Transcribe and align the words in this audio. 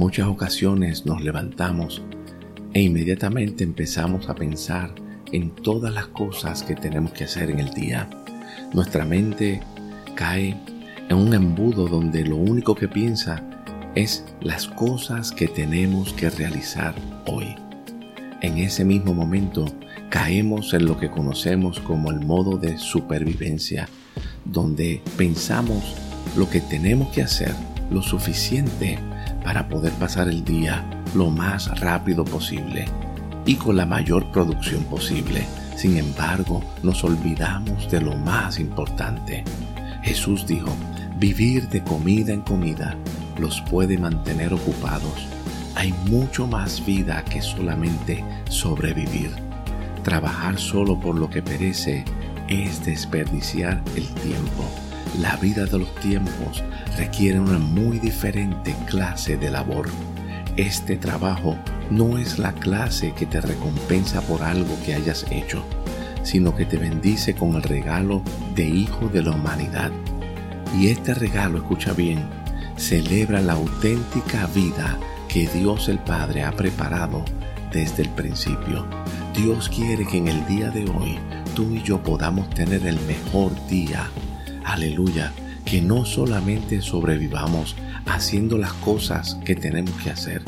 muchas 0.00 0.28
ocasiones 0.28 1.04
nos 1.04 1.20
levantamos 1.20 2.00
e 2.72 2.80
inmediatamente 2.80 3.64
empezamos 3.64 4.30
a 4.30 4.34
pensar 4.34 4.94
en 5.30 5.50
todas 5.50 5.92
las 5.92 6.06
cosas 6.06 6.62
que 6.62 6.74
tenemos 6.74 7.12
que 7.12 7.24
hacer 7.24 7.50
en 7.50 7.60
el 7.60 7.68
día. 7.74 8.08
Nuestra 8.72 9.04
mente 9.04 9.60
cae 10.14 10.56
en 11.10 11.16
un 11.18 11.34
embudo 11.34 11.86
donde 11.86 12.24
lo 12.24 12.36
único 12.36 12.74
que 12.74 12.88
piensa 12.88 13.44
es 13.94 14.24
las 14.40 14.68
cosas 14.68 15.32
que 15.32 15.48
tenemos 15.48 16.14
que 16.14 16.30
realizar 16.30 16.94
hoy. 17.26 17.54
En 18.40 18.56
ese 18.56 18.86
mismo 18.86 19.12
momento 19.12 19.66
caemos 20.08 20.72
en 20.72 20.86
lo 20.86 20.98
que 20.98 21.10
conocemos 21.10 21.78
como 21.78 22.10
el 22.10 22.20
modo 22.20 22.56
de 22.56 22.78
supervivencia, 22.78 23.86
donde 24.46 25.02
pensamos 25.18 25.94
lo 26.38 26.48
que 26.48 26.62
tenemos 26.62 27.12
que 27.12 27.20
hacer 27.20 27.54
lo 27.90 28.00
suficiente 28.00 28.98
para 29.50 29.68
poder 29.68 29.90
pasar 29.94 30.28
el 30.28 30.44
día 30.44 30.84
lo 31.12 31.28
más 31.28 31.80
rápido 31.80 32.24
posible 32.24 32.84
y 33.44 33.56
con 33.56 33.76
la 33.76 33.84
mayor 33.84 34.30
producción 34.30 34.84
posible. 34.84 35.44
Sin 35.74 35.96
embargo, 35.96 36.62
nos 36.84 37.02
olvidamos 37.02 37.90
de 37.90 38.00
lo 38.00 38.14
más 38.14 38.60
importante. 38.60 39.42
Jesús 40.04 40.46
dijo, 40.46 40.72
vivir 41.18 41.68
de 41.68 41.82
comida 41.82 42.32
en 42.32 42.42
comida 42.42 42.96
los 43.40 43.60
puede 43.62 43.98
mantener 43.98 44.54
ocupados. 44.54 45.26
Hay 45.74 45.92
mucho 46.08 46.46
más 46.46 46.86
vida 46.86 47.24
que 47.24 47.42
solamente 47.42 48.24
sobrevivir. 48.48 49.32
Trabajar 50.04 50.60
solo 50.60 51.00
por 51.00 51.16
lo 51.16 51.28
que 51.28 51.42
perece 51.42 52.04
es 52.46 52.84
desperdiciar 52.84 53.82
el 53.96 54.06
tiempo. 54.14 54.89
La 55.18 55.36
vida 55.36 55.66
de 55.66 55.78
los 55.78 55.94
tiempos 55.96 56.62
requiere 56.96 57.40
una 57.40 57.58
muy 57.58 57.98
diferente 57.98 58.74
clase 58.86 59.36
de 59.36 59.50
labor. 59.50 59.88
Este 60.56 60.96
trabajo 60.96 61.56
no 61.90 62.16
es 62.16 62.38
la 62.38 62.52
clase 62.52 63.12
que 63.12 63.26
te 63.26 63.40
recompensa 63.40 64.20
por 64.22 64.42
algo 64.42 64.78
que 64.86 64.94
hayas 64.94 65.26
hecho, 65.30 65.64
sino 66.22 66.54
que 66.54 66.64
te 66.64 66.76
bendice 66.76 67.34
con 67.34 67.56
el 67.56 67.62
regalo 67.62 68.22
de 68.54 68.64
hijo 68.64 69.08
de 69.08 69.22
la 69.22 69.32
humanidad. 69.32 69.90
Y 70.78 70.88
este 70.88 71.12
regalo, 71.12 71.58
escucha 71.58 71.92
bien, 71.92 72.24
celebra 72.76 73.40
la 73.40 73.54
auténtica 73.54 74.46
vida 74.54 74.96
que 75.28 75.48
Dios 75.48 75.88
el 75.88 75.98
Padre 75.98 76.44
ha 76.44 76.52
preparado 76.52 77.24
desde 77.72 78.04
el 78.04 78.08
principio. 78.10 78.86
Dios 79.34 79.68
quiere 79.68 80.06
que 80.06 80.18
en 80.18 80.28
el 80.28 80.46
día 80.46 80.70
de 80.70 80.84
hoy 80.84 81.18
tú 81.54 81.74
y 81.74 81.82
yo 81.82 82.02
podamos 82.02 82.48
tener 82.50 82.86
el 82.86 82.98
mejor 83.00 83.52
día. 83.68 84.08
Aleluya, 84.70 85.32
que 85.64 85.82
no 85.82 86.04
solamente 86.04 86.80
sobrevivamos 86.80 87.74
haciendo 88.06 88.56
las 88.56 88.72
cosas 88.74 89.36
que 89.44 89.56
tenemos 89.56 89.90
que 90.00 90.10
hacer, 90.10 90.44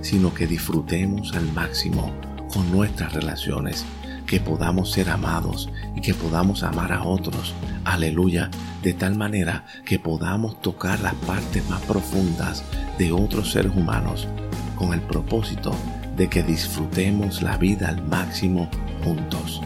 sino 0.00 0.32
que 0.32 0.46
disfrutemos 0.46 1.34
al 1.34 1.52
máximo 1.52 2.10
con 2.50 2.72
nuestras 2.72 3.12
relaciones, 3.12 3.84
que 4.26 4.40
podamos 4.40 4.92
ser 4.92 5.10
amados 5.10 5.68
y 5.94 6.00
que 6.00 6.14
podamos 6.14 6.62
amar 6.62 6.90
a 6.90 7.04
otros, 7.04 7.52
aleluya, 7.84 8.50
de 8.82 8.94
tal 8.94 9.14
manera 9.14 9.66
que 9.84 9.98
podamos 9.98 10.58
tocar 10.62 10.98
las 11.00 11.14
partes 11.14 11.68
más 11.68 11.82
profundas 11.82 12.64
de 12.96 13.12
otros 13.12 13.52
seres 13.52 13.72
humanos 13.76 14.26
con 14.74 14.94
el 14.94 15.02
propósito 15.02 15.76
de 16.16 16.28
que 16.28 16.42
disfrutemos 16.42 17.42
la 17.42 17.58
vida 17.58 17.90
al 17.90 18.02
máximo 18.06 18.70
juntos. 19.04 19.60